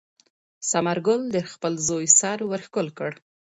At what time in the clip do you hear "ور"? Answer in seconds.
2.49-2.61